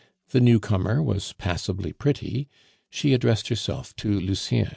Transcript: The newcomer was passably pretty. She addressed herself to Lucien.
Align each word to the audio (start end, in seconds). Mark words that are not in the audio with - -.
The 0.29 0.41
newcomer 0.41 0.99
was 1.03 1.31
passably 1.33 1.93
pretty. 1.93 2.49
She 2.89 3.13
addressed 3.13 3.49
herself 3.49 3.95
to 3.97 4.11
Lucien. 4.19 4.69